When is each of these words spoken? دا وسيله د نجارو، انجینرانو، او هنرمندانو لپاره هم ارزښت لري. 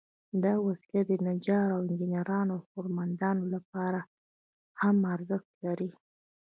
دا 0.43 0.53
وسيله 0.67 1.03
د 1.09 1.11
نجارو، 1.27 1.77
انجینرانو، 1.81 2.53
او 2.59 2.65
هنرمندانو 2.73 3.43
لپاره 3.55 3.99
هم 4.81 4.97
ارزښت 5.15 5.49
لري. 5.65 5.89